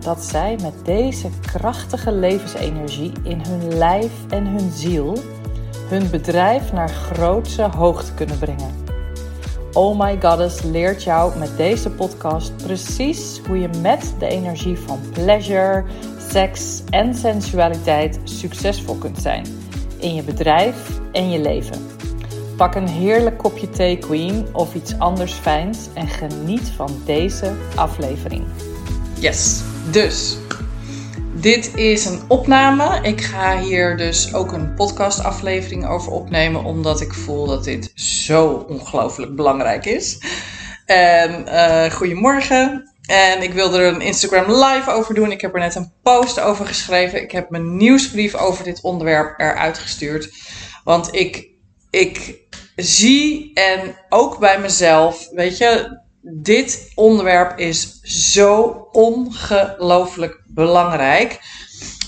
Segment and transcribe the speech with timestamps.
[0.00, 5.18] dat zij met deze krachtige levensenergie in hun lijf en hun ziel
[5.88, 8.84] hun bedrijf naar grootse hoogte kunnen brengen.
[9.72, 15.00] Oh My Goddess leert jou met deze podcast precies hoe je met de energie van
[15.12, 15.84] pleasure,
[16.30, 19.46] seks en sensualiteit succesvol kunt zijn
[19.98, 21.86] in je bedrijf en je leven.
[22.56, 28.44] Pak een heerlijk kopje thee, Queen, of iets anders fijns en geniet van deze aflevering.
[29.24, 29.60] Yes,
[29.90, 30.36] dus
[31.34, 33.00] dit is een opname.
[33.02, 38.66] Ik ga hier dus ook een podcastaflevering over opnemen, omdat ik voel dat dit zo
[38.68, 40.18] ongelooflijk belangrijk is.
[40.86, 42.92] En uh, goedemorgen.
[43.06, 45.30] En ik wilde er een Instagram live over doen.
[45.30, 47.22] Ik heb er net een post over geschreven.
[47.22, 50.32] Ik heb mijn nieuwsbrief over dit onderwerp eruit gestuurd.
[50.82, 51.48] Want ik,
[51.90, 52.40] ik
[52.76, 56.02] zie en ook bij mezelf, weet je,
[56.32, 61.40] dit onderwerp is zo ongelooflijk belangrijk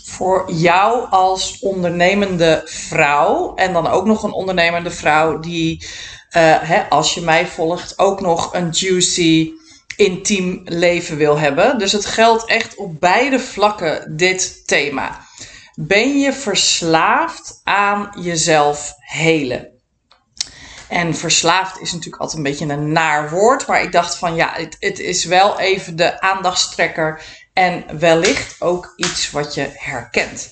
[0.04, 3.54] voor jou als ondernemende vrouw.
[3.54, 5.88] En dan ook nog een ondernemende vrouw die, uh,
[6.60, 9.52] hè, als je mij volgt, ook nog een juicy,
[9.96, 11.78] intiem leven wil hebben.
[11.78, 15.20] Dus het geldt echt op beide vlakken, dit thema.
[15.74, 19.75] Ben je verslaafd aan jezelf helen?
[20.88, 23.66] En verslaafd is natuurlijk altijd een beetje een naar woord.
[23.66, 27.22] Maar ik dacht van ja, het, het is wel even de aandachtstrekker.
[27.52, 30.48] En wellicht ook iets wat je herkent.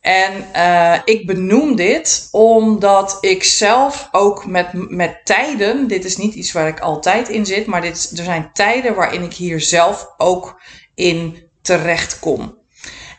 [0.00, 6.34] En uh, ik benoem dit omdat ik zelf ook met, met tijden, dit is niet
[6.34, 10.08] iets waar ik altijd in zit, maar dit, er zijn tijden waarin ik hier zelf
[10.16, 10.60] ook
[10.94, 12.58] in terecht kom.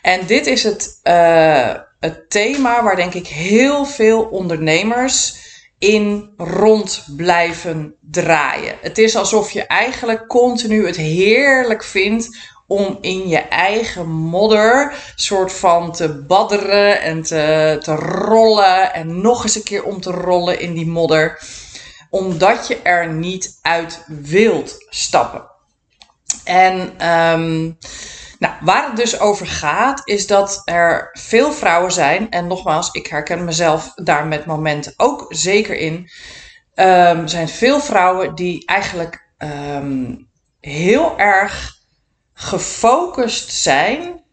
[0.02, 5.45] En dit is het, uh, het thema waar denk ik heel veel ondernemers
[5.78, 8.78] in rond blijven draaien.
[8.80, 15.52] Het is alsof je eigenlijk continu het heerlijk vindt om in je eigen modder soort
[15.52, 20.60] van te badderen en te, te rollen en nog eens een keer om te rollen
[20.60, 21.40] in die modder,
[22.10, 25.44] omdat je er niet uit wilt stappen.
[26.44, 27.78] En um,
[28.38, 32.30] nou, waar het dus over gaat, is dat er veel vrouwen zijn.
[32.30, 36.10] En nogmaals, ik herken mezelf daar met momenten ook zeker in.
[36.74, 40.28] Um, zijn veel vrouwen die eigenlijk um,
[40.60, 41.74] heel erg
[42.34, 44.24] gefocust zijn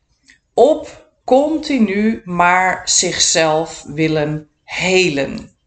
[0.54, 5.58] op continu maar zichzelf willen helen.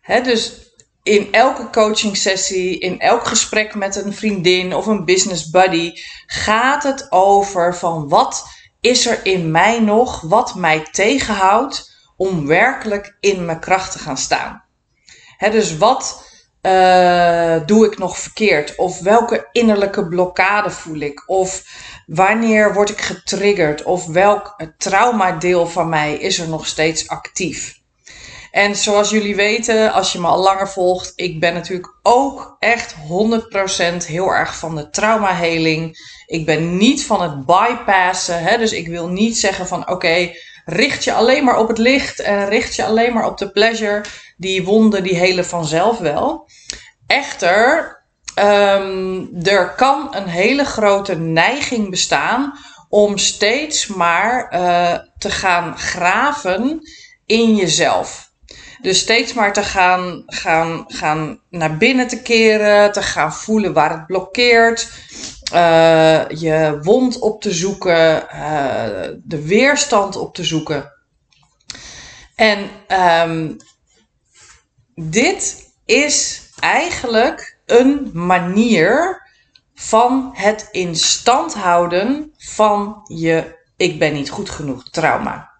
[0.00, 0.61] He, dus
[1.02, 5.92] in elke coaching sessie, in elk gesprek met een vriendin of een business buddy,
[6.26, 8.46] gaat het over van wat
[8.80, 14.16] is er in mij nog wat mij tegenhoudt om werkelijk in mijn kracht te gaan
[14.16, 14.64] staan.
[15.38, 16.30] Dus wat
[16.62, 18.76] uh, doe ik nog verkeerd?
[18.76, 21.22] Of welke innerlijke blokkade voel ik?
[21.26, 21.64] Of
[22.06, 23.82] wanneer word ik getriggerd?
[23.82, 27.81] Of welk traumadeel van mij is er nog steeds actief?
[28.52, 32.94] En zoals jullie weten, als je me al langer volgt, ik ben natuurlijk ook echt
[32.94, 35.96] 100% heel erg van de traumaheling.
[36.26, 38.42] Ik ben niet van het bypassen.
[38.42, 38.58] Hè?
[38.58, 40.30] Dus ik wil niet zeggen van oké,
[40.64, 44.04] richt je alleen maar op het licht en richt je alleen maar op de pleasure.
[44.36, 46.48] Die wonden die helen vanzelf wel.
[47.06, 47.96] Echter,
[48.38, 52.52] um, er kan een hele grote neiging bestaan
[52.88, 56.80] om steeds maar uh, te gaan graven
[57.26, 58.31] in jezelf.
[58.82, 63.90] Dus steeds maar te gaan, gaan, gaan naar binnen te keren, te gaan voelen waar
[63.90, 64.90] het blokkeert.
[65.54, 70.92] Uh, je wond op te zoeken, uh, de weerstand op te zoeken.
[72.34, 72.70] En
[73.28, 73.56] um,
[74.94, 79.22] dit is eigenlijk een manier
[79.74, 85.50] van het in stand houden van je ik ben niet goed genoeg trauma.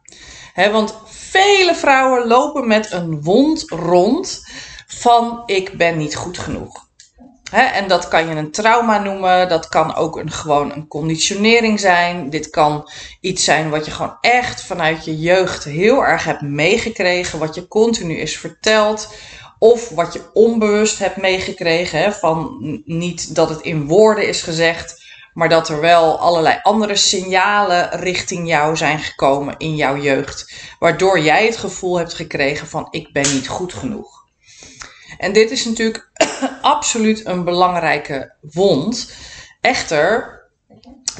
[0.52, 0.94] He, want
[1.32, 4.44] vele vrouwen lopen met een wond rond
[4.86, 6.90] van ik ben niet goed genoeg.
[7.50, 12.30] en dat kan je een trauma noemen, dat kan ook een, gewoon een conditionering zijn.
[12.30, 12.90] Dit kan
[13.20, 17.68] iets zijn wat je gewoon echt vanuit je jeugd heel erg hebt meegekregen, wat je
[17.68, 19.14] continu is verteld.
[19.58, 25.01] Of wat je onbewust hebt meegekregen, van niet dat het in woorden is gezegd,
[25.32, 31.20] maar dat er wel allerlei andere signalen richting jou zijn gekomen in jouw jeugd, waardoor
[31.20, 34.20] jij het gevoel hebt gekregen van ik ben niet goed genoeg.
[35.18, 36.10] En dit is natuurlijk
[36.62, 39.12] absoluut een belangrijke wond.
[39.60, 40.40] Echter,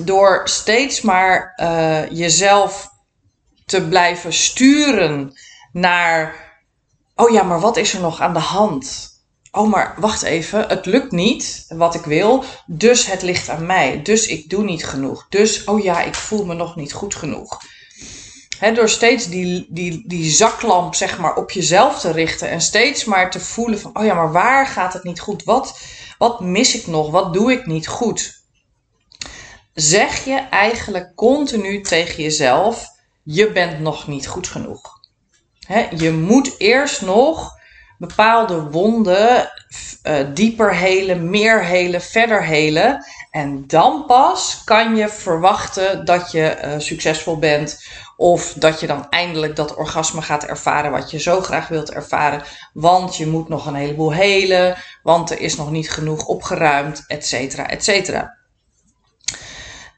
[0.01, 2.91] door steeds maar uh, jezelf
[3.65, 5.33] te blijven sturen
[5.73, 6.35] naar,
[7.15, 9.12] oh ja, maar wat is er nog aan de hand?
[9.53, 14.03] Oh maar wacht even, het lukt niet wat ik wil, dus het ligt aan mij.
[14.03, 15.27] Dus ik doe niet genoeg.
[15.29, 17.61] Dus, oh ja, ik voel me nog niet goed genoeg.
[18.75, 23.31] Door steeds die, die, die zaklamp zeg maar, op jezelf te richten en steeds maar
[23.31, 25.45] te voelen van, oh ja, maar waar gaat het niet goed?
[25.45, 25.81] Wat,
[26.19, 27.11] wat mis ik nog?
[27.11, 28.41] Wat doe ik niet goed?
[29.75, 32.87] Zeg je eigenlijk continu tegen jezelf,
[33.23, 35.01] je bent nog niet goed genoeg.
[35.97, 37.61] Je moet eerst nog
[38.07, 39.51] bepaalde wonden
[40.03, 43.05] uh, dieper helen, meer helen, verder helen.
[43.31, 47.85] En dan pas kan je verwachten dat je uh, succesvol bent.
[48.17, 52.43] Of dat je dan eindelijk dat orgasme gaat ervaren wat je zo graag wilt ervaren.
[52.73, 54.77] Want je moet nog een heleboel helen.
[55.03, 58.37] Want er is nog niet genoeg opgeruimd, et cetera, et cetera.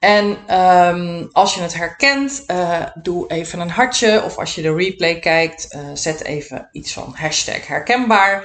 [0.05, 4.23] En um, als je het herkent, uh, doe even een hartje.
[4.25, 8.45] Of als je de replay kijkt, uh, zet even iets van hashtag herkenbaar.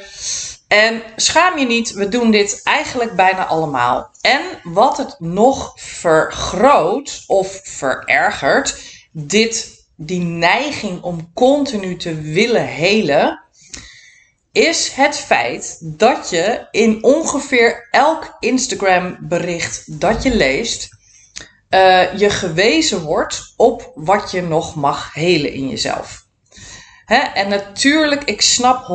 [0.67, 4.09] En schaam je niet, we doen dit eigenlijk bijna allemaal.
[4.21, 8.81] En wat het nog vergroot of verergert,
[9.11, 13.41] dit, die neiging om continu te willen helen,
[14.51, 20.97] is het feit dat je in ongeveer elk Instagram bericht dat je leest
[21.69, 26.27] uh, je gewezen wordt op wat je nog mag helen in jezelf.
[27.33, 28.87] En natuurlijk, ik snap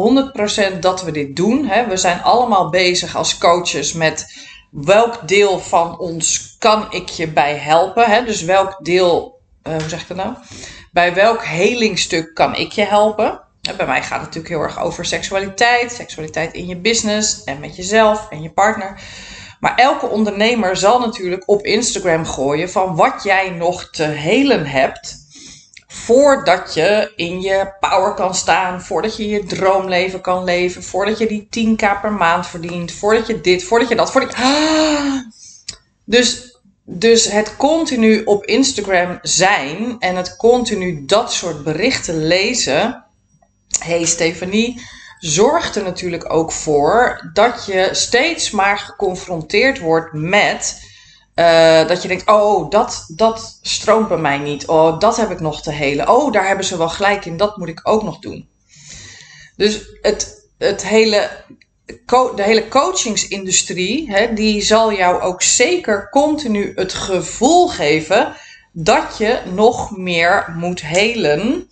[0.74, 1.68] 100% dat we dit doen.
[1.88, 7.56] We zijn allemaal bezig als coaches met welk deel van ons kan ik je bij
[7.56, 8.26] helpen.
[8.26, 10.34] Dus welk deel, uh, hoe zeg ik dat nou?
[10.92, 13.40] Bij welk helingstuk kan ik je helpen?
[13.76, 17.76] Bij mij gaat het natuurlijk heel erg over seksualiteit, seksualiteit in je business en met
[17.76, 19.00] jezelf en je partner.
[19.64, 25.16] Maar elke ondernemer zal natuurlijk op Instagram gooien van wat jij nog te helen hebt.
[25.87, 31.26] Voordat je in je power kan staan, voordat je je droomleven kan leven, voordat je
[31.26, 35.31] die 10k per maand verdient, voordat je dit, voordat je dat, voordat je...
[36.05, 43.05] Dus, dus het continu op Instagram zijn en het continu dat soort berichten lezen.
[43.78, 44.82] hey Stefanie,
[45.26, 50.82] zorgt er natuurlijk ook voor dat je steeds maar geconfronteerd wordt met
[51.34, 54.66] uh, dat je denkt: oh, dat, dat stroomt bij mij niet.
[54.66, 56.08] Oh, dat heb ik nog te helen.
[56.08, 57.36] Oh, daar hebben ze wel gelijk in.
[57.36, 58.48] Dat moet ik ook nog doen.
[59.56, 61.30] Dus het, het hele,
[62.06, 68.34] de hele coachingsindustrie, hè, die zal jou ook zeker continu het gevoel geven
[68.72, 71.68] dat je nog meer moet helen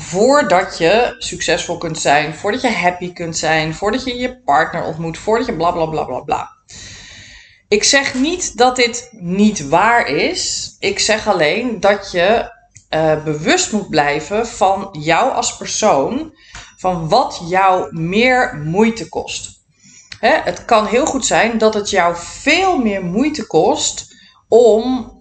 [0.00, 5.18] voordat je succesvol kunt zijn, voordat je happy kunt zijn, voordat je je partner ontmoet,
[5.18, 6.50] voordat je bla bla bla bla bla.
[7.68, 10.76] Ik zeg niet dat dit niet waar is.
[10.78, 12.52] Ik zeg alleen dat je
[12.90, 16.34] uh, bewust moet blijven van jou als persoon,
[16.76, 19.58] van wat jou meer moeite kost.
[20.20, 24.14] Hè, het kan heel goed zijn dat het jou veel meer moeite kost
[24.48, 25.12] om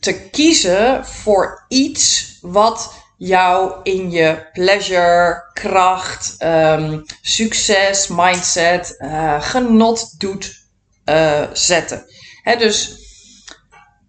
[0.00, 10.20] te kiezen voor iets wat jou in je pleasure, kracht, um, succes, mindset, uh, genot
[10.20, 10.66] doet
[11.04, 12.04] uh, zetten.
[12.58, 13.00] Dus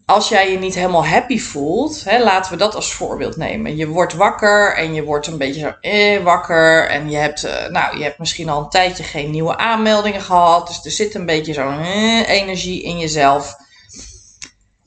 [0.06, 3.75] als jij je niet helemaal happy voelt, laten we dat als voorbeeld nemen.
[3.75, 6.89] Je wordt wakker en je wordt een beetje zo eh, wakker.
[6.89, 10.68] En je hebt, uh, nou, je hebt misschien al een tijdje geen nieuwe aanmeldingen gehad.
[10.68, 13.56] Dus er zit een beetje zo'n eh, energie in jezelf.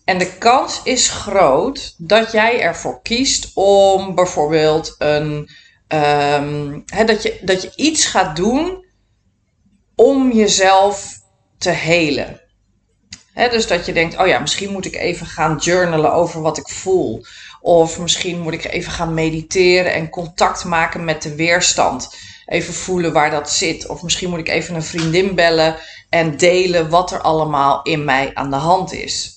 [0.07, 5.51] En de kans is groot dat jij ervoor kiest om bijvoorbeeld een,
[5.89, 8.85] um, dat, je, dat je iets gaat doen
[9.95, 11.21] om jezelf
[11.59, 12.41] te helen.
[13.35, 16.69] dus dat je denkt, oh ja, misschien moet ik even gaan journalen over wat ik
[16.69, 17.25] voel.
[17.61, 22.17] Of misschien moet ik even gaan mediteren en contact maken met de weerstand.
[22.47, 23.87] Even voelen waar dat zit.
[23.87, 25.77] Of misschien moet ik even een vriendin bellen
[26.11, 29.36] en delen wat er allemaal in mij aan de hand is.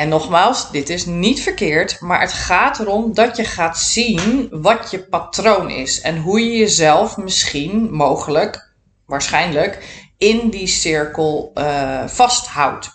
[0.00, 4.90] En nogmaals, dit is niet verkeerd, maar het gaat erom dat je gaat zien wat
[4.90, 8.72] je patroon is en hoe je jezelf misschien, mogelijk,
[9.06, 12.90] waarschijnlijk, in die cirkel uh, vasthoudt.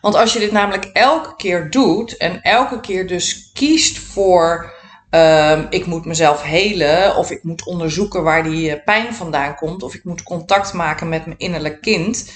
[0.00, 4.72] Want als je dit namelijk elke keer doet en elke keer dus kiest voor
[5.10, 9.82] um, ik moet mezelf helen of ik moet onderzoeken waar die eh, pijn vandaan komt
[9.82, 12.32] of ik moet contact maken met mijn innerlijk kind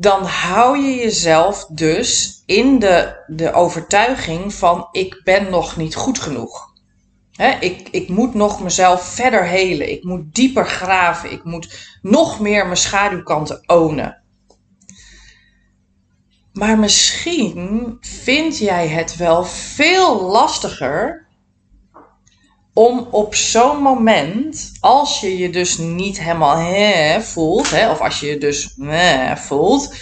[0.00, 6.18] dan hou je jezelf dus in de, de overtuiging van ik ben nog niet goed
[6.18, 6.72] genoeg.
[7.60, 9.90] ik, ik moet nog mezelf verder helen.
[9.90, 11.32] Ik moet dieper graven.
[11.32, 14.22] Ik moet nog meer mijn schaduwkanten ownen.
[16.52, 21.27] Maar misschien vind jij het wel veel lastiger
[22.78, 28.20] om op zo'n moment, als je je dus niet helemaal hè voelt, hè, of als
[28.20, 29.94] je je dus hè voelt,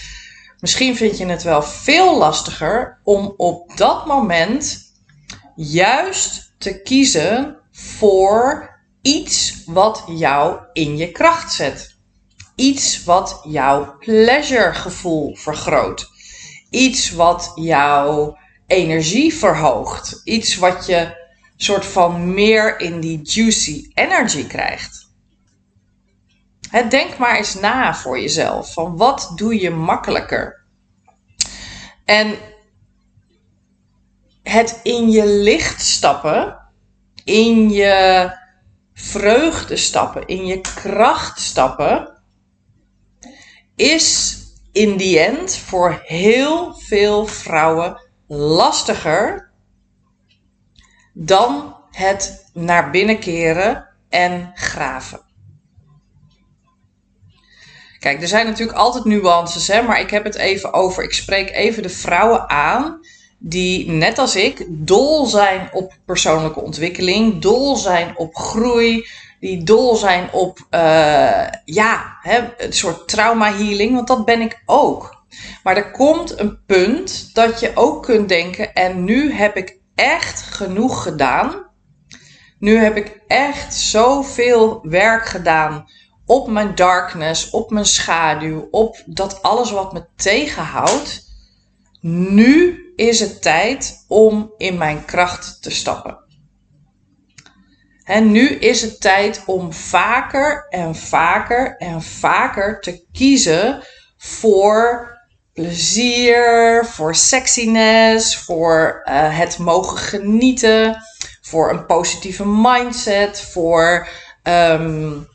[0.60, 4.92] misschien vind je het wel veel lastiger om op dat moment
[5.54, 8.70] juist te kiezen voor
[9.02, 11.96] iets wat jou in je kracht zet.
[12.54, 16.10] Iets wat jouw pleasuregevoel vergroot.
[16.70, 20.20] Iets wat jouw energie verhoogt.
[20.24, 21.24] Iets wat je
[21.56, 25.06] soort van meer in die juicy energy krijgt.
[26.90, 28.72] denk maar eens na voor jezelf.
[28.72, 30.64] Van wat doe je makkelijker?
[32.04, 32.38] En
[34.42, 36.58] het in je licht stappen,
[37.24, 38.30] in je
[38.94, 42.22] vreugde stappen, in je kracht stappen,
[43.76, 44.36] is
[44.72, 49.45] in die end voor heel veel vrouwen lastiger
[51.18, 55.20] dan het naar binnen keren en graven.
[57.98, 61.02] Kijk, er zijn natuurlijk altijd nuances, hè, maar ik heb het even over.
[61.02, 63.00] Ik spreek even de vrouwen aan
[63.38, 69.06] die, net als ik, dol zijn op persoonlijke ontwikkeling, dol zijn op groei,
[69.40, 74.62] die dol zijn op uh, ja, hè, een soort trauma healing, want dat ben ik
[74.66, 75.24] ook.
[75.62, 80.42] Maar er komt een punt dat je ook kunt denken: en nu heb ik echt
[80.42, 81.70] genoeg gedaan.
[82.58, 85.86] Nu heb ik echt zoveel werk gedaan
[86.26, 91.24] op mijn darkness, op mijn schaduw, op dat alles wat me tegenhoudt.
[92.00, 96.24] Nu is het tijd om in mijn kracht te stappen.
[98.04, 103.82] En nu is het tijd om vaker en vaker en vaker te kiezen
[104.16, 105.15] voor
[105.56, 111.02] plezier, voor sexiness, voor uh, het mogen genieten,
[111.40, 114.08] voor een positieve mindset, voor
[114.42, 115.28] um,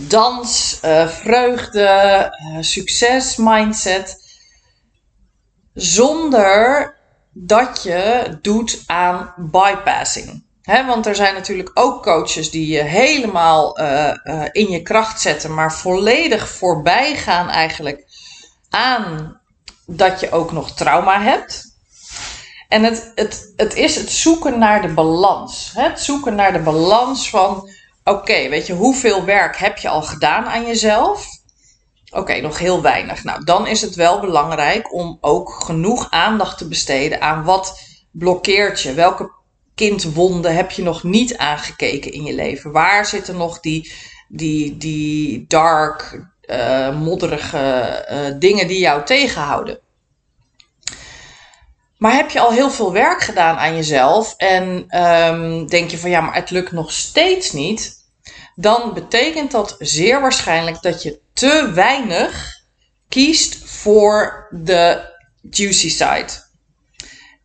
[0.00, 4.16] dans, uh, vreugde, uh, succes mindset.
[5.74, 6.94] Zonder
[7.32, 10.44] dat je doet aan bypassing.
[10.86, 13.78] Want er zijn natuurlijk ook coaches die je helemaal
[14.52, 18.04] in je kracht zetten, maar volledig voorbij gaan eigenlijk
[18.72, 19.40] aan
[19.86, 21.70] dat je ook nog trauma hebt.
[22.68, 25.70] En het, het, het is het zoeken naar de balans.
[25.74, 27.68] Het zoeken naar de balans van:
[28.04, 31.26] oké, weet je, hoeveel werk heb je al gedaan aan jezelf?
[32.10, 33.24] Oké, nog heel weinig.
[33.24, 38.82] Nou, dan is het wel belangrijk om ook genoeg aandacht te besteden aan wat blokkeert
[38.82, 38.94] je.
[38.94, 39.30] Welke
[39.74, 42.72] kindwonden heb je nog niet aangekeken in je leven?
[42.72, 43.92] Waar zitten nog die,
[44.28, 49.78] die, die dark, uh, modderige uh, dingen die jou tegenhouden.
[51.98, 56.10] Maar heb je al heel veel werk gedaan aan jezelf en um, denk je van
[56.10, 57.96] ja, maar het lukt nog steeds niet,
[58.54, 62.60] dan betekent dat zeer waarschijnlijk dat je te weinig
[63.08, 65.10] kiest voor de
[65.50, 66.28] juicy side.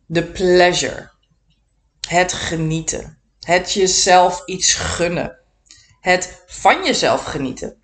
[0.06, 1.10] De pleasure.
[2.08, 3.18] Het genieten.
[3.40, 5.38] Het jezelf iets gunnen.
[6.00, 7.77] Het van jezelf genieten.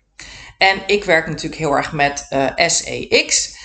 [0.57, 3.57] En ik werk natuurlijk heel erg met eh, SEX.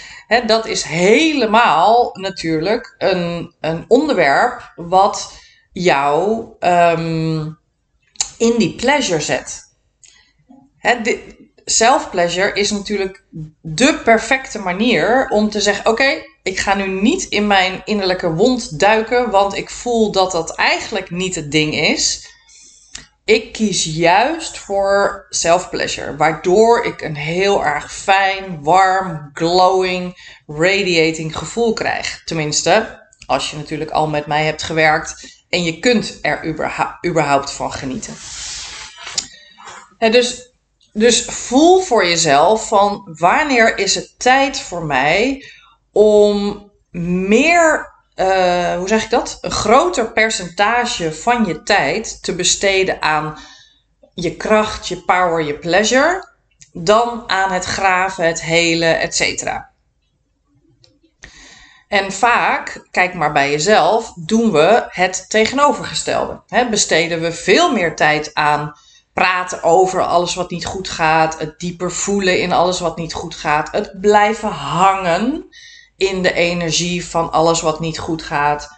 [0.46, 5.32] dat is helemaal natuurlijk een, een onderwerp wat
[5.72, 7.58] jou um,
[8.38, 9.68] in die pleasure zet.
[11.64, 13.24] Self-pleasure is natuurlijk
[13.60, 18.78] de perfecte manier om te zeggen: Oké, ik ga nu niet in mijn innerlijke wond
[18.78, 22.29] duiken, want ik voel dat dat eigenlijk niet het ding is.
[23.30, 31.72] Ik kies juist voor self-pleasure, waardoor ik een heel erg fijn, warm, glowing, radiating gevoel
[31.72, 32.22] krijg.
[32.24, 36.46] Tenminste, als je natuurlijk al met mij hebt gewerkt en je kunt er
[37.04, 38.14] überhaupt van genieten.
[39.98, 40.52] dus,
[40.92, 45.44] dus voel voor jezelf van wanneer is het tijd voor mij
[45.92, 49.38] om meer uh, hoe zeg ik dat?
[49.40, 53.38] Een groter percentage van je tijd te besteden aan
[54.14, 56.28] je kracht, je power, je pleasure,
[56.72, 59.44] dan aan het graven, het helen, etc.
[61.88, 66.42] En vaak, kijk maar bij jezelf, doen we het tegenovergestelde.
[66.70, 68.72] Besteden we veel meer tijd aan
[69.12, 73.34] praten over alles wat niet goed gaat, het dieper voelen in alles wat niet goed
[73.34, 75.48] gaat, het blijven hangen
[76.00, 78.68] in de energie van alles wat niet goed gaat.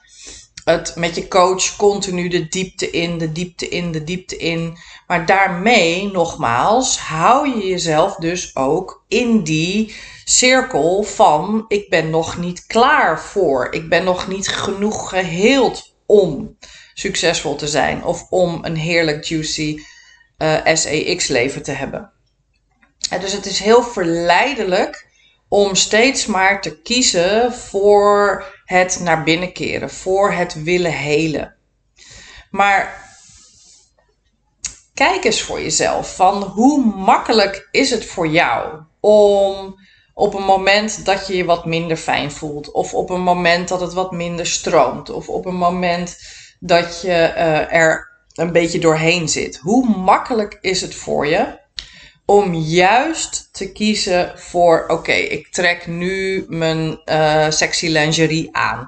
[0.65, 4.77] Het met je coach continu de diepte in, de diepte in, de diepte in.
[5.07, 12.39] Maar daarmee, nogmaals, hou je jezelf dus ook in die cirkel van ik ben nog
[12.39, 13.73] niet klaar voor.
[13.73, 16.57] Ik ben nog niet genoeg geheeld om.
[16.95, 19.79] succesvol te zijn of om een heerlijk juicy
[20.39, 22.13] uh, eh, SEX leven te hebben.
[23.21, 25.11] dus het is heel verleidelijk
[25.53, 31.55] om steeds maar te kiezen voor het naar binnen keren, voor het willen helen.
[32.51, 33.11] Maar
[34.95, 39.75] kijk eens voor jezelf van hoe makkelijk is het voor jou om
[40.15, 43.81] op een moment dat je je wat minder fijn voelt, of op een moment dat
[43.81, 46.19] het wat minder stroomt, of op een moment
[46.61, 49.57] dat je uh, er een beetje doorheen zit.
[49.57, 51.61] Hoe makkelijk is het voor je
[52.25, 58.87] om juist te kiezen voor: oké, ik trek nu mijn uh, sexy lingerie aan.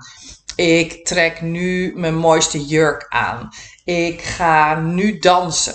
[0.56, 3.48] Ik trek nu mijn mooiste jurk aan.
[3.84, 5.74] Ik ga nu dansen.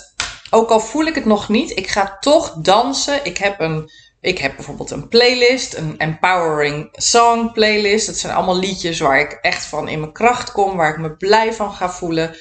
[0.49, 3.25] Ook al voel ik het nog niet, ik ga toch dansen.
[3.25, 3.89] Ik heb een
[4.21, 8.05] ik heb bijvoorbeeld een playlist, een empowering song playlist.
[8.05, 11.11] Dat zijn allemaal liedjes waar ik echt van in mijn kracht kom, waar ik me
[11.15, 12.35] blij van ga voelen.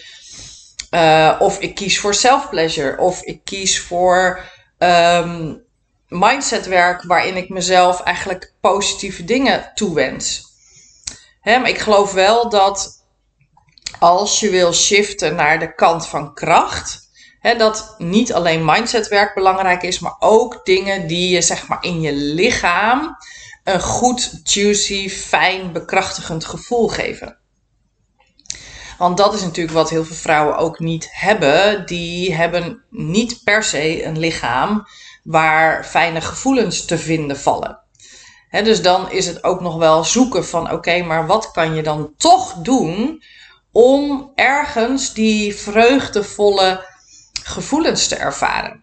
[0.90, 4.40] Uh, of ik kies voor self-pleasure, of ik kies voor
[4.78, 5.64] um,
[6.08, 10.46] mindsetwerk waarin ik mezelf eigenlijk positieve dingen toewens.
[11.40, 13.04] Hè, maar ik geloof wel dat
[13.98, 17.08] als je wil shiften naar de kant van kracht,
[17.56, 22.12] dat niet alleen mindsetwerk belangrijk is, maar ook dingen die je zeg maar in je
[22.12, 23.16] lichaam
[23.64, 27.38] een goed, juicy, fijn, bekrachtigend gevoel geven.
[28.98, 31.86] Want dat is natuurlijk wat heel veel vrouwen ook niet hebben.
[31.86, 34.86] Die hebben niet per se een lichaam
[35.22, 37.78] waar fijne gevoelens te vinden vallen.
[38.50, 42.14] dus dan is het ook nog wel zoeken van oké, maar wat kan je dan
[42.16, 43.22] toch doen
[43.72, 46.86] om ergens die vreugdevolle
[47.42, 48.82] gevoelens te ervaren.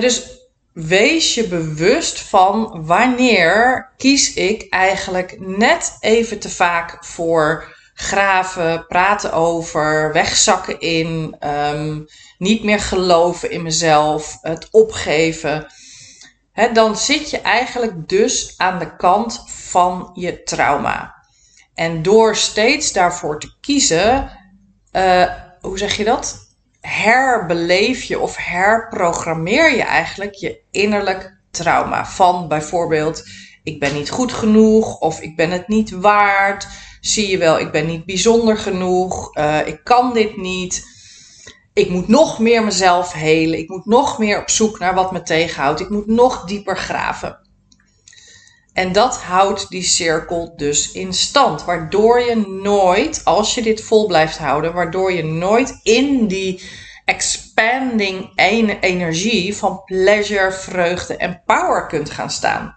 [0.00, 0.22] dus
[0.72, 9.32] wees je bewust van wanneer kies ik eigenlijk net even te vaak voor graven, praten
[9.32, 12.00] over, wegzakken in, ehm,
[12.38, 15.66] niet meer geloven in mezelf, het opgeven.
[16.72, 21.14] dan zit je eigenlijk dus aan de kant van je trauma.
[21.74, 24.30] En door steeds daarvoor te kiezen,
[24.92, 26.46] uh, hoe zeg je dat?
[26.86, 32.06] herbeleef je of herprogrammeer je eigenlijk je innerlijk trauma.
[32.06, 33.22] Van bijvoorbeeld,
[33.62, 36.68] ik ben niet goed genoeg of ik ben het niet waard.
[37.06, 39.36] Zie je wel, ik ben niet bijzonder genoeg.
[39.36, 40.84] Uh, ik kan dit niet.
[41.72, 43.58] Ik moet nog meer mezelf helen.
[43.58, 45.80] Ik moet nog meer op zoek naar wat me tegenhoudt.
[45.80, 47.38] Ik moet nog dieper graven.
[48.72, 51.64] En dat houdt die cirkel dus in stand.
[51.64, 56.62] Waardoor je nooit, als je dit vol blijft houden, waardoor je nooit in die
[57.04, 58.32] expanding
[58.80, 62.76] energie van pleasure, vreugde en power kunt gaan staan.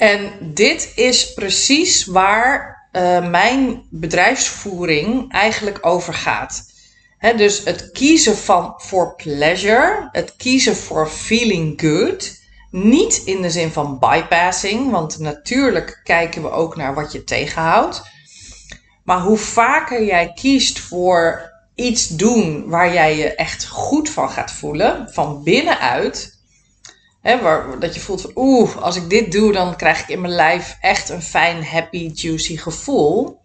[0.00, 6.62] En dit is precies waar uh, mijn bedrijfsvoering eigenlijk over gaat.
[7.36, 12.38] dus het kiezen van voor pleasure, het kiezen voor feeling good
[12.70, 18.02] niet in de zin van bypassing, want natuurlijk kijken we ook naar wat je tegenhoudt.
[19.04, 24.52] Maar hoe vaker jij kiest voor iets doen waar jij je echt goed van gaat
[24.52, 26.39] voelen, van binnenuit.
[27.20, 27.38] Hè,
[27.78, 30.76] dat je voelt van oeh, als ik dit doe, dan krijg ik in mijn lijf
[30.80, 33.40] echt een fijn, happy, juicy gevoel.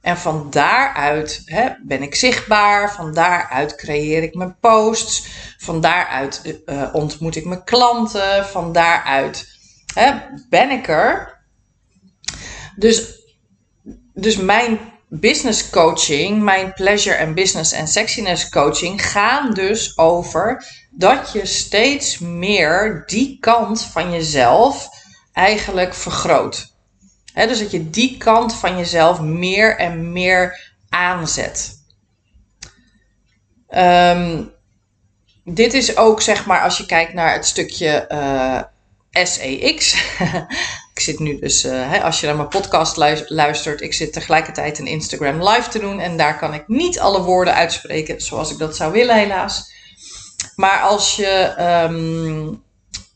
[0.00, 5.26] En van daaruit hè, ben ik zichtbaar, van daaruit creëer ik mijn posts,
[5.58, 9.46] van daaruit uh, ontmoet ik mijn klanten, van daaruit
[9.94, 10.12] hè,
[10.48, 11.40] ben ik er.
[12.76, 13.22] Dus,
[14.12, 14.78] dus mijn
[15.20, 22.18] business coaching, mijn pleasure en business en sexiness coaching gaan dus over dat je steeds
[22.18, 24.88] meer die kant van jezelf
[25.32, 26.72] eigenlijk vergroot
[27.34, 31.82] dus dat je die kant van jezelf meer en meer aanzet.
[33.68, 34.44] Ehm,
[35.44, 38.62] dit is ook zeg maar als je kijkt naar het stukje eh,
[39.22, 39.94] SEX.
[40.94, 42.96] ik zit nu dus, uh, als je naar mijn podcast
[43.28, 47.22] luistert, ik zit tegelijkertijd een Instagram live te doen en daar kan ik niet alle
[47.22, 49.72] woorden uitspreken zoals ik dat zou willen, helaas.
[50.54, 51.54] Maar als je
[51.90, 52.62] um,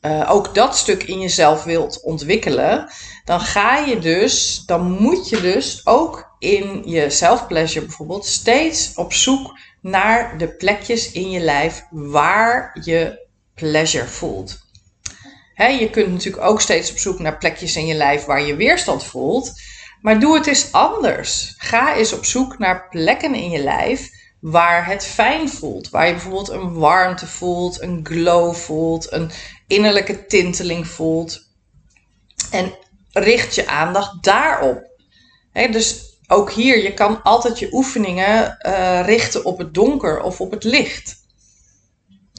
[0.03, 2.89] uh, ook dat stuk in jezelf wilt ontwikkelen,
[3.25, 9.13] dan ga je dus, dan moet je dus ook in je self-pleasure bijvoorbeeld steeds op
[9.13, 14.67] zoek naar de plekjes in je lijf waar je pleasure voelt.
[15.66, 19.05] Je kunt natuurlijk ook steeds op zoek naar plekjes in je lijf waar je weerstand
[19.05, 19.53] voelt.
[20.01, 21.55] Maar doe het eens anders.
[21.59, 25.90] Ga eens op zoek naar plekken in je lijf waar het fijn voelt.
[25.90, 29.31] Waar je bijvoorbeeld een warmte voelt, een glow voelt, een
[29.66, 31.47] innerlijke tinteling voelt.
[32.51, 32.75] En
[33.12, 34.90] richt je aandacht daarop.
[35.53, 40.51] dus ook hier, je kan altijd je oefeningen uh, richten op het donker of op
[40.51, 41.27] het licht.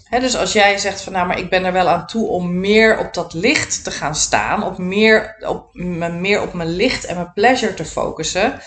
[0.10, 2.98] Dus als jij zegt van nou, maar ik ben er wel aan toe om meer
[2.98, 7.34] op dat licht te gaan staan, op meer op, meer op mijn licht en mijn
[7.34, 8.62] pleasure te focussen,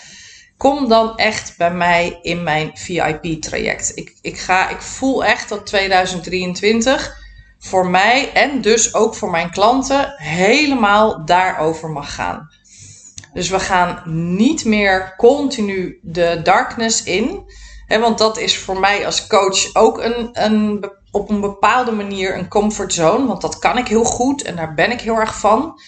[0.57, 3.91] kom dan echt bij mij in mijn VIP-traject.
[3.95, 7.21] Ik, ik, ga, ik voel echt dat 2023
[7.59, 12.49] voor mij en dus ook voor mijn klanten helemaal daarover mag gaan.
[13.33, 14.01] Dus we gaan
[14.35, 17.51] niet meer continu de darkness in.
[17.87, 22.47] Want dat is voor mij als coach ook een, een, op een bepaalde manier een
[22.47, 23.25] comfortzone.
[23.25, 25.79] Want dat kan ik heel goed en daar ben ik heel erg van.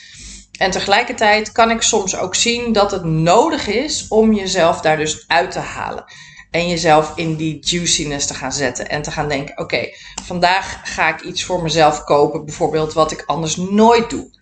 [0.57, 5.23] En tegelijkertijd kan ik soms ook zien dat het nodig is om jezelf daar dus
[5.27, 6.05] uit te halen.
[6.51, 8.89] En jezelf in die juiciness te gaan zetten.
[8.89, 9.89] En te gaan denken: oké,
[10.23, 12.45] vandaag ga ik iets voor mezelf kopen.
[12.45, 14.33] Bijvoorbeeld wat ik anders nooit doe.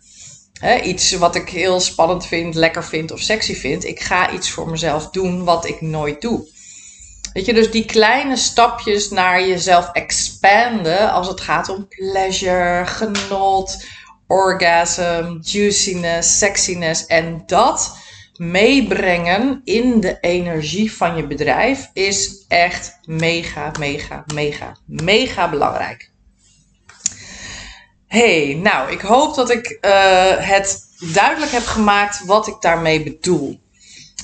[0.84, 3.86] iets wat ik heel spannend vind, lekker vind of sexy vind.
[3.86, 6.48] Ik ga iets voor mezelf doen wat ik nooit doe.
[7.34, 13.86] Weet je, dus die kleine stapjes naar jezelf expanden als het gaat om pleasure, genot,
[14.28, 17.98] orgasm, juiciness, sexiness en dat
[18.38, 26.12] meebrengen in de energie van je bedrijf is echt mega, mega, mega, mega belangrijk.
[28.08, 29.92] Hey, nou, ik hoop dat ik uh,
[30.38, 30.82] het
[31.14, 33.63] duidelijk heb gemaakt wat ik daarmee bedoel.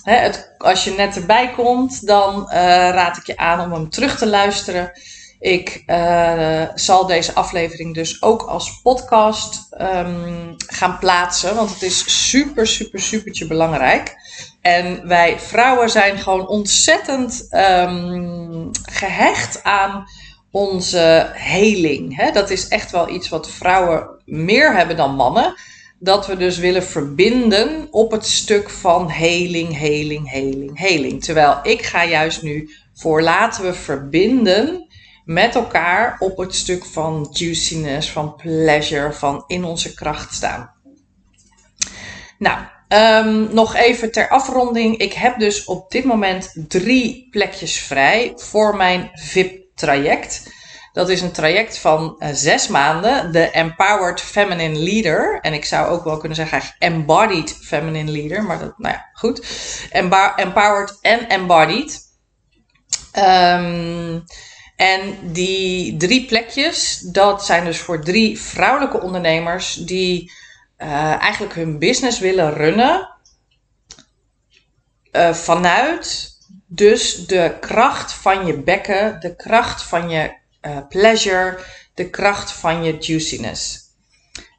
[0.03, 2.53] Het, als je net erbij komt, dan uh,
[2.89, 4.91] raad ik je aan om hem terug te luisteren.
[5.39, 12.29] Ik uh, zal deze aflevering dus ook als podcast um, gaan plaatsen, want het is
[12.29, 14.15] super, super, supertje belangrijk.
[14.61, 20.05] En wij vrouwen zijn gewoon ontzettend um, gehecht aan
[20.51, 22.31] onze heling.
[22.31, 25.55] Dat is echt wel iets wat vrouwen meer hebben dan mannen.
[25.99, 31.23] Dat we dus willen verbinden op het stuk van heling, heling, heling, heling.
[31.23, 34.87] Terwijl ik ga juist nu voor laten we verbinden
[35.25, 40.71] met elkaar op het stuk van juiciness, van pleasure, van in onze kracht staan.
[42.37, 44.97] Nou, um, nog even ter afronding.
[44.97, 50.57] Ik heb dus op dit moment drie plekjes vrij voor mijn VIP-traject.
[50.93, 55.39] Dat is een traject van uh, zes maanden, de Empowered Feminine Leader.
[55.41, 59.47] En ik zou ook wel kunnen zeggen Embodied Feminine Leader, maar dat, nou ja, goed.
[60.35, 62.07] empowered en Embodied.
[63.17, 64.23] Um,
[64.75, 70.31] en die drie plekjes, dat zijn dus voor drie vrouwelijke ondernemers die
[70.77, 73.09] uh, eigenlijk hun business willen runnen
[75.11, 76.31] uh, vanuit
[76.67, 81.59] dus de kracht van je bekken, de kracht van je uh, pleasure,
[81.93, 83.87] de kracht van je juiciness.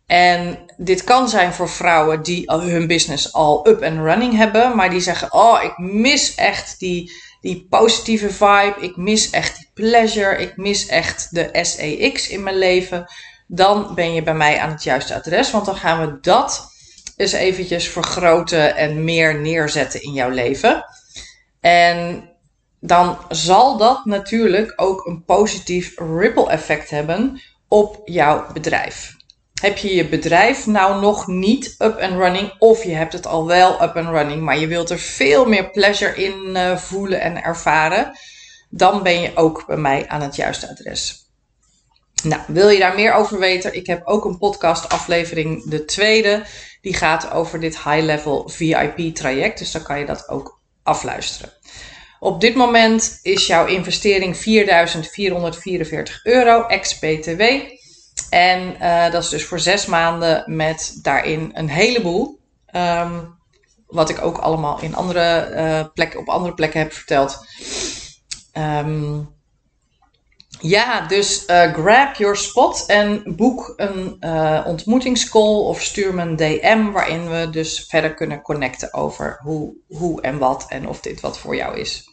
[0.06, 4.90] En dit kan zijn voor vrouwen die hun business al up and running hebben, maar
[4.90, 8.76] die zeggen: Oh, ik mis echt die die positieve vibe.
[8.80, 10.36] Ik mis echt die pleasure.
[10.36, 13.06] Ik mis echt de SEX in mijn leven.
[13.46, 15.50] Dan ben je bij mij aan het juiste adres.
[15.50, 16.68] Want dan gaan we dat
[17.16, 20.84] eens eventjes vergroten en meer neerzetten in jouw leven.
[21.60, 22.29] En
[22.80, 29.18] dan zal dat natuurlijk ook een positief ripple effect hebben op jouw bedrijf.
[29.60, 33.46] Heb je je bedrijf nou nog niet up and running of je hebt het al
[33.46, 37.42] wel up and running, maar je wilt er veel meer pleasure in uh, voelen en
[37.42, 38.18] ervaren,
[38.70, 41.28] dan ben je ook bij mij aan het juiste adres.
[42.22, 43.74] Nou, wil je daar meer over weten?
[43.74, 46.42] Ik heb ook een podcast aflevering, de tweede,
[46.80, 51.52] die gaat over dit high level VIP traject, dus dan kan je dat ook afluisteren.
[52.20, 54.42] Op dit moment is jouw investering 4.444
[56.22, 57.42] euro ex-BTW.
[58.30, 62.38] En uh, dat is dus voor zes maanden met daarin een heleboel.
[62.76, 63.38] Um,
[63.86, 67.46] wat ik ook allemaal in andere, uh, plekken, op andere plekken heb verteld.
[68.56, 69.28] Um,
[70.60, 76.36] ja, dus uh, grab your spot en boek een uh, ontmoetingscall of stuur me een
[76.36, 81.20] DM waarin we dus verder kunnen connecten over hoe, hoe en wat en of dit
[81.20, 82.08] wat voor jou is.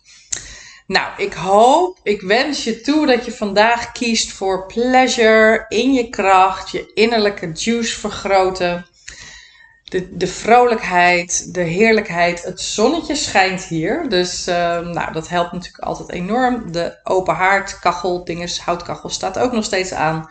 [0.88, 6.10] Nou, ik hoop, ik wens je toe dat je vandaag kiest voor pleasure, in je
[6.10, 8.86] kracht, je innerlijke juice vergroten.
[9.90, 12.44] De, de vrolijkheid, de heerlijkheid.
[12.44, 14.10] Het zonnetje schijnt hier.
[14.10, 16.72] Dus uh, nou, dat helpt natuurlijk altijd enorm.
[16.72, 20.30] De open haard, kachel, dinges, houtkachel staat ook nog steeds aan.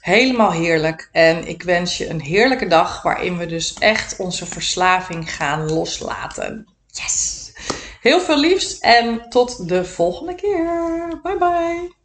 [0.00, 1.08] Helemaal heerlijk.
[1.12, 6.66] En ik wens je een heerlijke dag waarin we dus echt onze verslaving gaan loslaten.
[6.86, 7.52] Yes!
[8.00, 11.20] Heel veel liefs en tot de volgende keer.
[11.22, 12.03] Bye bye.